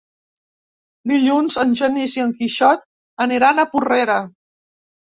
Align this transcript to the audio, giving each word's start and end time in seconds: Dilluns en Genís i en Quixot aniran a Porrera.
Dilluns 1.11 1.59
en 1.65 1.77
Genís 1.83 2.17
i 2.21 2.25
en 2.25 2.35
Quixot 2.41 2.91
aniran 3.29 3.61
a 3.67 3.71
Porrera. 3.77 4.21